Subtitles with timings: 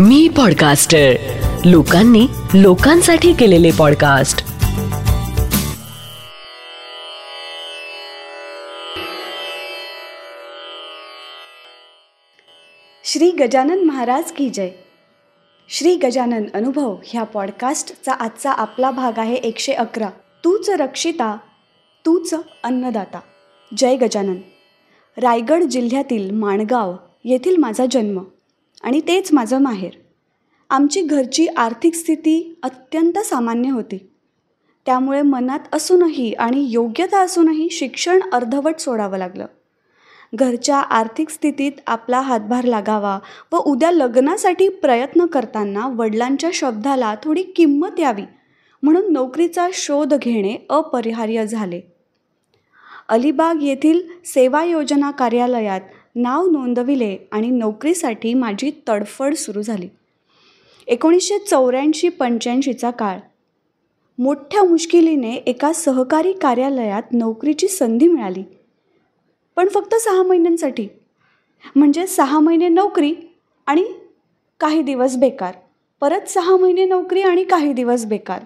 [0.00, 1.12] मी podcaster
[1.64, 4.38] लोकांनी लोकांसाठी केलेले पॉडकास्ट
[13.04, 14.70] श्री गजानन महाराज की जय.
[15.68, 20.08] श्री गजानन अनुभव ह्या पॉडकास्टचा आजचा आपला भाग आहे एकशे अकरा.
[20.44, 21.36] तूच रक्षिता
[22.06, 23.20] तूच अन्नदाता.
[23.76, 24.36] जय गजानन.
[25.16, 28.22] रायगड जिल्ह्यातील माणगाव येथील माझा जन्म.
[28.86, 29.90] आणि तेच माझं माहेर.
[30.70, 34.10] आमची घरची आर्थिक स्थिती अत्यंत सामान्य होती.
[34.86, 39.46] त्यामुळे मनात असूनही आणि योग्यता असूनही शिक्षण अर्धवट सोडावं लागलं.
[40.34, 43.18] घरच्या आर्थिक स्थितीत आपला हातभार लागावा
[43.52, 48.24] व उद्या लग्नासाठी प्रयत्न करताना वडिलांच्या शब्दाला थोडी किंमत यावी
[48.82, 51.80] म्हणून नोकरीचा शोध घेणे अपरिहार्य झाले.
[53.08, 55.80] अलिबाग येथील सेवा योजना कार्यालयात
[56.16, 59.88] नाव नोंदविले आणि नोकरीसाठी माझी तडफड सुरू झाली.
[60.86, 63.18] एकोणीसशे चौऱ्याऐंशी पंच्याऐंशीचा काळ.
[64.18, 68.42] मोठ्या मुश्किलीने एका सहकारी कार्यालयात नोकरीची संधी मिळाली.
[69.56, 70.88] पण फक्त सहा महिन्यांसाठी.
[71.76, 73.14] म्हणजे सहा महिने नोकरी
[73.66, 73.84] आणि
[74.60, 75.54] काही दिवस बेकार.
[76.00, 78.44] परत सहा महिने नोकरी आणि काही दिवस बेकार.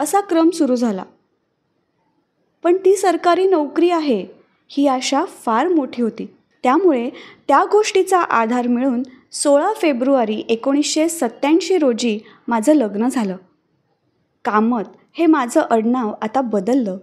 [0.00, 1.04] असा क्रम सुरू झाला.
[2.62, 4.26] पण ती सरकारी नोकरी आहे
[4.68, 6.26] ही आशा फार मोठी होती.
[6.62, 7.10] त्यामुळे
[7.48, 12.18] त्या गोष्टीचा आधार मिळून सोळा फेब्रुवारी एकोणीसशे सत्त्याऐंशी रोजी
[12.48, 13.36] माझं लग्न झालं.
[14.44, 16.98] कामत हे माझं आडनाव आता बदललं.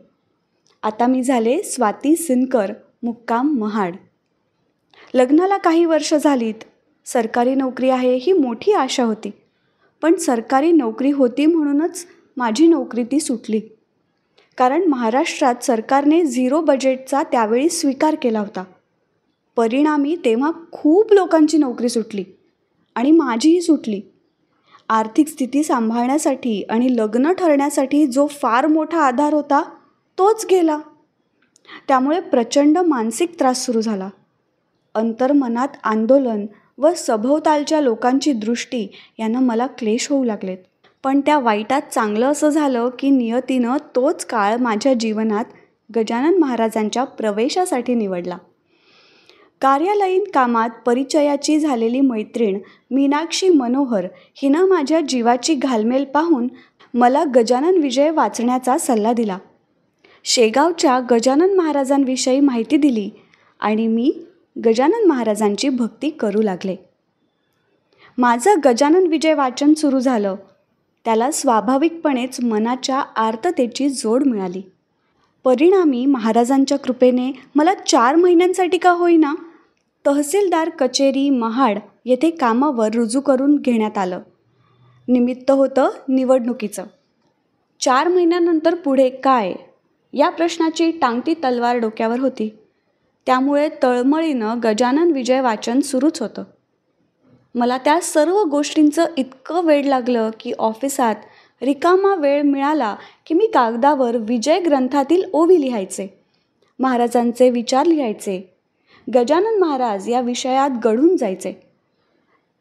[0.83, 3.95] आता मी झाले स्वाती सिनकर मुक्काम महाड.
[5.13, 6.55] लग्नाला काही वर्ष झालीत.
[7.05, 9.31] सरकारी नोकरी आहे ही मोठी आशा होती.
[10.01, 12.05] पण सरकारी नोकरी होती म्हणूनच
[12.37, 13.61] माझी नोकरी ती सुटली.
[14.57, 18.63] कारण महाराष्ट्रात सरकारने झिरो बजेटचा त्यावेळी स्वीकार केला होता.
[19.59, 22.23] परिणामी तेव्हा खूप लोकांची नोकरी सुटली
[22.95, 24.01] आणि माझीही सुटली.
[24.89, 29.63] आर्थिक स्थिती सांभाळण्यासाठी आणि लग्न ठरण्यासाठी जो फार मोठा आधार होता
[30.17, 30.79] तोच गेला.
[31.87, 34.09] त्यामुळे प्रचंड मानसिक त्रास सुरू झाला.
[34.95, 36.45] अंतर्मनात आंदोलन
[36.77, 38.87] व सभोवतालच्या लोकांची दृष्टी
[39.19, 40.57] यांना मला क्लेश होऊ लागलेत.
[41.03, 45.45] पण त्या वाईटात चांगलं असं झालं की नियतीनं तोच काळ माझ्या जीवनात
[45.97, 48.37] गजानन महाराजांच्या प्रवेशासाठी निवडला.
[49.61, 52.59] कार्यालयीन कामात परिचयाची झालेली मैत्रीण
[52.91, 54.05] मीनाक्षी मनोहर
[54.35, 56.47] हिनं माझ्या जीवाची घालमेल पाहून
[56.93, 59.37] मला गजानन विजय वाचण्याचा सल्ला दिला.
[60.23, 63.09] शेगावच्या गजानन महाराजांविषयी माहिती दिली
[63.59, 64.11] आणि मी
[64.65, 66.75] गजानन महाराजांची भक्ती करू लागले.
[68.17, 70.35] माझं गजानन विजय वाचन सुरू झालं.
[71.05, 74.61] त्याला स्वाभाविकपणेच मनाच्या आर्ततेची जोड मिळाली.
[75.43, 79.33] परिणामी महाराजांच्या कृपेने मला चार महिन्यांसाठी का होईना
[80.07, 84.19] तहसीलदार कचेरी महाड येथे कामावर रुजू करून घेण्यात आलं.
[85.07, 86.83] निमित्त होतं निवडणुकीचं.
[87.79, 89.53] चार महिन्यानंतर पुढे काय?
[90.13, 92.57] या प्रश्नाची टांगती तलवार डोक्यावर होती.
[93.25, 96.43] त्यामुळे तळमळीनं गजानन विजय वाचन सुरूच होतं.
[97.55, 101.15] मला त्या सर्व गोष्टींचं इतकं वेळ लागलं की ऑफिसात
[101.61, 102.95] रिकामा वेळ मिळाला
[103.25, 106.19] की मी कागदावर विजय ग्रंथातील ओवी लिहायचे.
[106.79, 108.58] महाराजांचे विचार लिहायचे.
[109.13, 111.53] गजानन महाराज या विषयात गढून जायचे.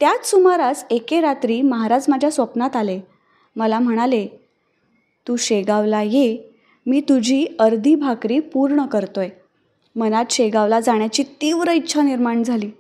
[0.00, 3.00] त्याच सुमारास एके रात्री महाराज माझ्या स्वप्नात आले.
[3.56, 4.26] मला म्हणाले
[5.28, 6.54] तू शेगावला ये
[6.86, 9.28] मी तुझी अर्धी भाकरी पूर्ण करतोय.
[9.97, 12.70] मनात शेगावला जाण्याची तीव्र इच्छा निर्माण झाली.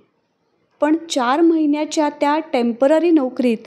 [0.80, 3.58] पण चार महिन्याच्या त्या टेंपररी नोकरीत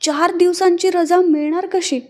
[0.00, 2.00] चार दिवसांची रजा मिळणार कशी?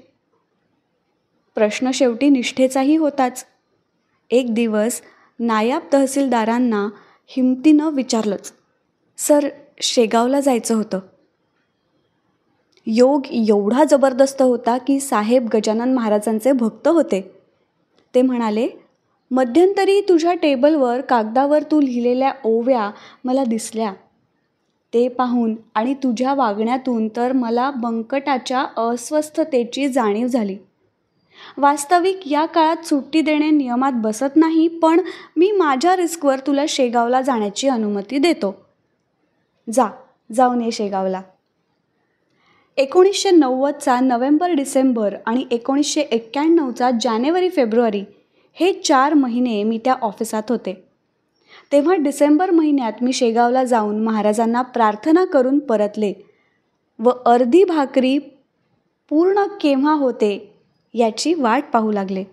[1.55, 3.47] प्रश्न शेवटी निष्ठेचाही होताच.
[4.31, 5.01] एक दिवस
[5.39, 6.89] नायाब तहसीलदारांना
[7.33, 8.53] हिमतीनं विचारलंच.
[9.19, 9.49] सर
[9.81, 11.01] शेगावला जायचं होतं.
[12.87, 17.31] योग एवढा जबरदस्त होता की साहेब गजानन महाराजांचे भक्त होते.
[18.15, 18.69] ते म्हणाले
[19.31, 22.91] मध्यंतरी तुझ्या टेबलवर कागदावर तू लिहिलेल्या ओव्या
[23.25, 23.93] मला दिसल्या.
[24.95, 30.57] ते पाहून आणि तुझ्या वागण्यातून तर मला बंकटाच्या अस्वस्थतेची जाणीव झाली.
[31.57, 35.01] वास्तविक या काळात सुट्टी देणे नियमात बसत नाही पण
[35.37, 38.67] मी माझ्या रिस्कवर तुला शेगावला जाण्याची अनुमती देतो.
[39.73, 39.89] जा
[40.33, 41.23] जाऊन ये शेगावला.
[42.77, 48.05] एकोणीसशे नव्वदचा नोव्हेंबर डिसेंबर आणि एकोणीसशे एक्क्याण्णवचा जानेवारी फेब्रुवारी
[48.53, 50.85] हे चार महिने मी त्या ऑफिसात होते.
[51.73, 56.13] तेव्हा डिसेंबर महिन्यात मी शेगावला जाऊन महाराजांना प्रार्थना करून परतले
[56.99, 58.19] व अर्धी भाकरी
[59.09, 60.50] पूर्ण केव्हा होते
[60.95, 62.25] याची वाट पाहू लागले.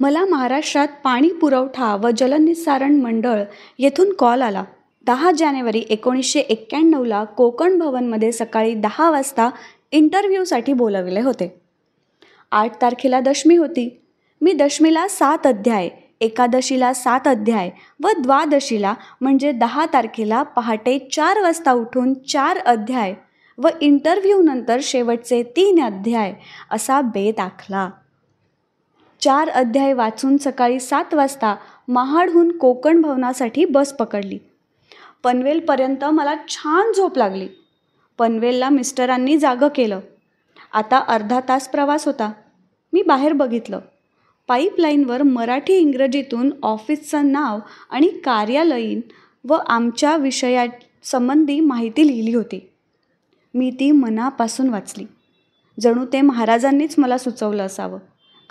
[0.00, 3.42] मला महाराष्ट्रात पाणी पुरवठा व जलनिस्सारण मंडळ
[3.78, 4.64] येथून कॉल आला.
[5.06, 9.50] दहा जानेवारी एकोणीसशे एक्क्याण्णवला कोकण भवनमध्ये सकाळी दहा वाजता
[9.92, 11.60] इंटरव्ह्यूसाठी बोलावले होते.
[12.50, 13.88] आठ तारखेला दशमी होती.
[14.40, 15.88] मी दशमीला सात अध्याय
[16.20, 17.70] एकादशीला सात अध्याय
[18.02, 23.14] व द्वादशीला म्हणजे दहा तारखेला पहाटे चार वाजता उठून चार अध्याय
[23.58, 26.34] व इंटरव्ह्यूनंतर शेवटचे तीन अध्याय
[26.70, 27.88] असा बेत आखला.
[29.20, 31.56] चार अध्याय वाचून सकाळी सात वाजता
[31.88, 34.38] महाडहून कोकण भवनासाठी बस पकडली.
[35.24, 37.48] पनवेलपर्यंत मला छान झोप लागली.
[38.18, 40.00] पनवेलला मिस्टरांनी जागं केलं.
[40.72, 42.32] आता अर्धा तास प्रवास होता.
[42.92, 43.80] मी बाहेर बघितलं.
[44.48, 47.58] पाईपलाईनवर मराठी इंग्रजीतून ऑफिसचं नाव
[47.90, 49.00] आणि कार्यालयीन
[49.48, 52.70] व आमच्या विषयासंबंधी माहिती लिहिली होती.
[53.54, 55.04] मी ती मनापासून वाचली.
[55.80, 57.98] जणू ते महाराजांनीच मला सुचवलं असावं.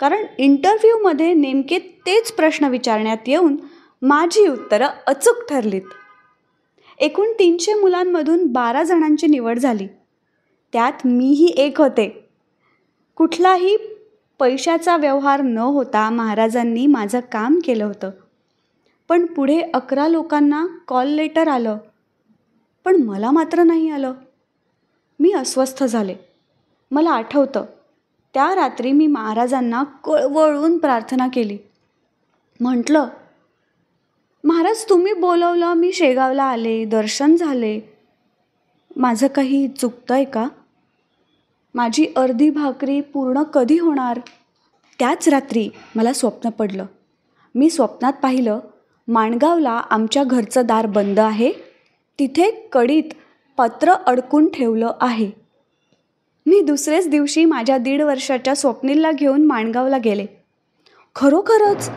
[0.00, 3.56] कारण इंटरव्ह्यूमध्ये नेमके तेच प्रश्न विचारण्यात येऊन
[4.02, 5.82] माझी उत्तरं अचूक ठरलीत.
[6.98, 9.86] एकूण तीनशे मुलांमधून बारा जणांची निवड झाली.
[10.72, 12.28] त्यात मीही एक होते.
[13.16, 13.76] कुठलाही
[14.38, 18.10] पैशाचा व्यवहार न होता महाराजांनी माझं काम केलं होतं.
[19.08, 21.78] पण पुढे अकरा लोकांना कॉल लेटर आलं.
[22.84, 24.12] पण मला मात्र नाही आलं.
[25.20, 26.14] मी अस्वस्थ झाले.
[26.90, 27.64] मला आठवतं.
[28.36, 31.58] त्या रात्री मी महाराजांना कळवळून प्रार्थना केली.
[32.60, 33.06] म्हटलं
[34.44, 37.80] महाराज तुम्ही बोलवलं मी शेगावला आले दर्शन झाले.
[38.96, 40.48] माझं काही चुकतं आहे का?
[41.74, 44.20] माझी अर्धी भाकरी पूर्ण कधी होणार?
[44.98, 46.86] त्याच रात्री मला स्वप्न पडलं.
[47.54, 48.58] मी स्वप्नात पाहिलं
[49.08, 51.52] माणगावला आमच्या घरचं दार बंद आहे.
[52.18, 53.14] तिथे कडीत
[53.56, 55.45] पत्र अडकून ठेवलं आहे.
[56.46, 60.26] मी दुसरेच दिवशी माझ्या दीड वर्षाच्या स्वप्नीलला घेऊन माणगावला गेले.
[61.14, 61.90] खरोखरच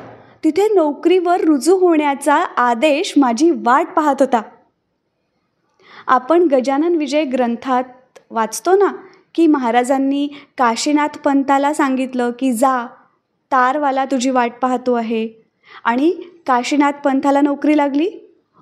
[0.43, 4.41] तिथे नोकरीवर रुजू होण्याचा आदेश माझी वाट पाहत होता.
[6.07, 7.83] आपण गजानन विजय ग्रंथात
[8.29, 8.91] वाचतो ना
[9.35, 12.87] की महाराजांनी काशीनाथ पंताला सांगितलं की जा
[13.51, 15.29] तारवाला तुझी वाट पाहतो आहे.
[15.83, 16.11] आणि
[16.47, 18.09] काशीनाथ पंथाला नोकरी लागली?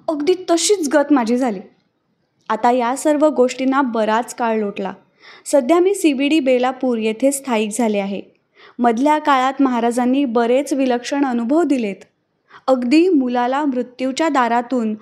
[0.07, 1.59] अगदी तशीच गत माझी झाली.
[2.49, 4.93] आता या सर्व गोष्टींना बराच काळ लोटला.
[5.45, 8.21] सध्या मी सी बी डी बेलापूर येथे स्थायिक झाले आहे.
[8.79, 11.95] मधल्या काळात महाराजांनी बरेच विलक्षण अनुभव दिलेत.
[12.67, 14.95] अगदी मुलाला मृत्यूच्या दारातून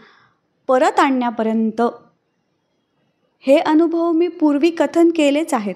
[0.67, 1.81] परत आणण्यापर्यंत.
[3.39, 5.75] हे अनुभव मी पूर्वी कथन केलेच आहेत.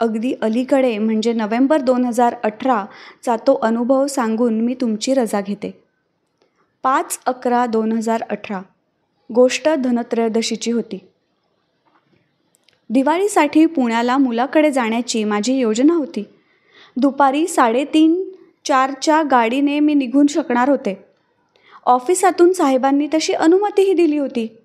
[0.00, 5.84] अगदी अलीकडे म्हणजे नोव्हेंबर दोन हजार अठराचा तो अनुभव सांगून मी तुमची रजा घेते.
[6.82, 8.62] पाच अकरा दोन हजार अठरा.
[9.34, 10.98] गोष्ट धनत्रयोदशीची होती.
[12.90, 16.24] दिवाळीसाठी पुण्याला मुलाकडे जाण्याची माझी योजना होती.
[16.96, 18.24] दुपारी साडेतीन
[18.64, 21.04] चारच्या गाडीने मी निघून शकणार होते.
[21.86, 24.56] ऑफिसातून साहेबांनी तशी अनुमतीही दिली होती.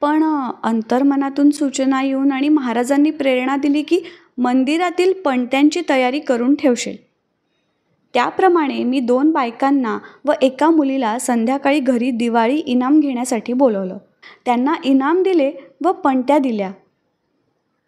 [0.00, 0.24] पण
[0.62, 4.00] अंतर्मनातून सूचना येऊन आणि महाराजांनी प्रेरणा दिली की
[4.38, 6.96] मंदिरातील पणत्यांची तयारी करून ठेवशील.
[8.14, 13.98] त्याप्रमाणे मी दोन बायकांना व एका मुलीला संध्याकाळी घरी दिवाळी इनाम घेण्यासाठी बोलवलं.
[14.44, 15.52] त्यांना इनाम दिले
[15.84, 16.72] व पणत्या दिल्या.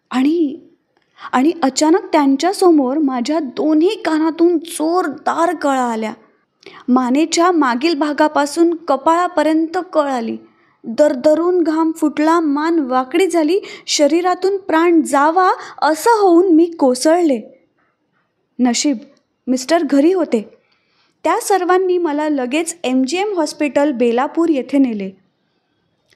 [0.09, 0.59] आणि
[1.33, 6.13] आणि अचानक त्यांच्यासमोर माझ्या दोन्ही कानातून जोरदार कळा आल्या.
[6.87, 10.37] मानेच्या मागील भागापासून कपाळापर्यंत कळ आली.
[10.83, 15.51] दरदरून घाम फुटला मान वाकडी झाली शरीरातून प्राण जावा
[15.81, 17.67] असं होऊन मी कोसळले.
[18.59, 18.97] नशीब
[19.47, 20.49] मिस्टर घरी होते.
[21.23, 25.11] त्या सर्वांनी मला लगेच M G M hospital Belapur येथे नेले.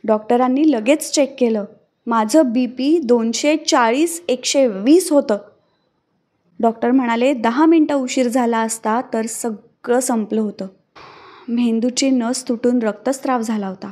[0.03, 1.65] डॉक्टरांनी लगेच चेक केलं.
[2.07, 5.37] माझं बी पी दोनशे चाळीस एकशे वीस होतं.
[6.59, 10.67] डॉक्टर म्हणाले दहा मिनटं उशीर झाला असता तर सगळं संपलं होतं.
[11.47, 13.91] मेंदूची नस तुटून रक्तस्राव झाला होता.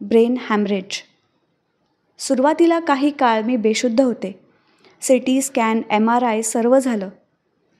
[0.00, 1.02] Brain hemorrhage.
[2.18, 4.40] सुरुवातीला काही काळ मी बेशुद्ध होते.
[5.00, 7.08] C T scan M R I सर्व झालं.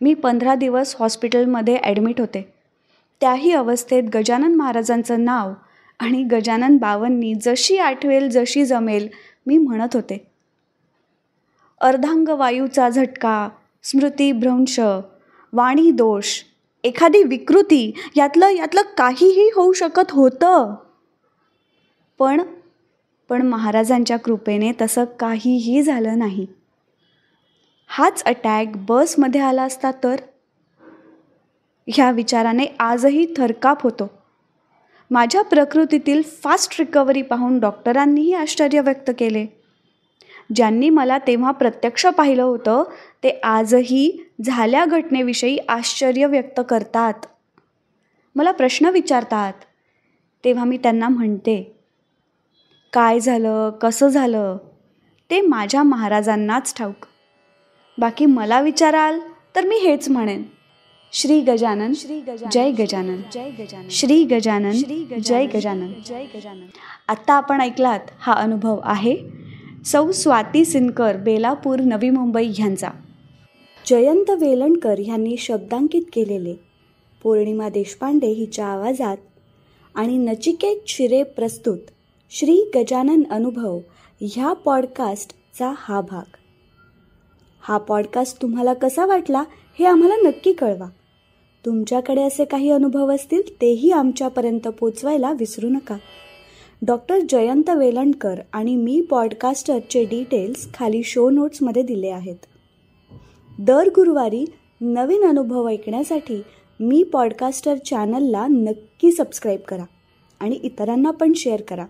[0.01, 2.55] मी पंधरा दिवस हॉस्पिटलमध्ये ॲडमिट होते.
[3.21, 5.53] त्याही अवस्थेत गजानन महाराजांचं नाव
[5.99, 9.09] आणि गजानन बावंनी जशी आठवेल जशी जमेल
[9.47, 10.31] मी म्हणत होते.
[11.81, 13.49] अर्धांग वायूचा झटका
[13.83, 14.81] स्मृतीभ्रंश
[15.53, 16.43] वाणी दोष
[16.85, 20.75] एखादी विकृती यातलं यातलं काहीही होऊ शकत होतं.
[22.19, 22.41] पण
[23.29, 26.47] पण महाराजांच्या कृपेने तसं काहीही झालं नाही.
[27.87, 30.17] हाच अटॅक बसमध्ये आला असता तर?
[31.87, 34.18] ह्या विचाराने आजही थरकाप होतो.
[35.11, 39.47] माझ्या प्रकृतीतील फास्ट रिकव्हरी पाहून डॉक्टरांनीही आश्चर्य व्यक्त केले.
[40.55, 42.83] ज्यांनी मला तेव्हा प्रत्यक्ष पाहिलं होतं
[43.23, 47.15] ते आजही झाल्या घटनेविषयी आश्चर्य व्यक्त करतात.
[48.35, 49.53] मला प्रश्न विचारतात.
[50.45, 51.77] तेव्हा मी त्यांना म्हणते
[52.93, 53.71] काय झालं?
[53.71, 54.57] कसं झालं?
[55.31, 57.07] ते माझ्या महाराजांनाच ठाऊक.
[57.99, 59.21] बाकी मला विचाराल
[59.57, 60.43] तर मी हेच म्हणेन.
[61.13, 65.93] श्री गजानन श्री गजानन जय गजानन जय गजानन श्री गजानन श्री जय गजानन.
[66.07, 66.67] जय गजानन.
[67.09, 69.17] आत्ता आपण ऐकलात हा अनुभव आहे
[69.87, 72.89] सौ स्वाती सिनकर बेलापूर नवी मुंबई ह्यांचा.
[73.87, 76.55] जयंत वेलणकर ह्यांनी शब्दांकित केलेले.
[77.23, 79.17] पौर्णिमा देशपांडे हिच्या आवाजात
[79.95, 81.79] आणि नचिकेत शिरे प्रस्तुत
[82.31, 83.79] श्री गजानन अनुभव
[84.21, 86.37] ह्या पॉडकास्टचा हा भाग.
[87.61, 89.43] हा पॉडकास्ट तुम्हाला कसा वाटला
[89.79, 90.87] हे आम्हाला नक्की कळवा.
[91.69, 95.97] तुमच्याकडे असे काही अनुभव असतील तेही आमच्यापर्यंत पोचवायला विसरू नका.
[96.87, 102.37] डॉक्टर जयंत वेलणकर आणि मी पॉडकास्टरचे डिटेल्स खाली शो नोट्समध्ये दिले आहेत.
[103.59, 104.45] दर गुरुवारी
[104.81, 106.43] नवीन अनुभव ऐकण्यासाठी
[106.81, 109.85] मी पॉडकास्टर चॅनलला नक्की सबस्क्राईब करा
[110.41, 111.87] आणि इतरांना पण शेअर करा.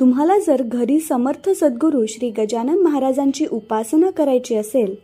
[0.00, 4.94] तुम्हाला जर घरी समर्थ सद्गुरू श्री गजानन महाराजांची उपासना करायची असेल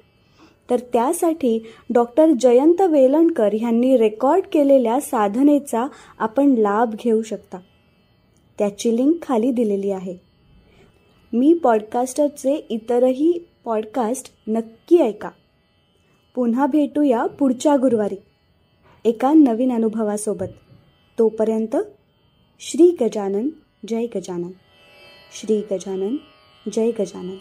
[0.71, 5.87] तर त्यासाठी डॉक्टर जयंत वेलणकर यांनी रेकॉर्ड केलेल्या साधनेचा
[6.19, 7.59] आपण लाभ घेऊ शकता.
[8.59, 10.17] त्याची लिंक खाली दिलेली आहे.
[11.33, 15.31] मी पॉडकास्टरचे इतरही पॉडकास्ट नक्की ऐका.
[16.35, 18.17] पुन्हा भेटूया पुढच्या गुरुवारी
[19.05, 20.53] एका नवीन अनुभवासोबत.
[21.19, 21.77] तोपर्यंत
[22.61, 23.49] श्री गजानन
[23.89, 24.51] जय गजानन.
[25.41, 26.17] श्री गजानन
[26.73, 27.37] जय गजानन.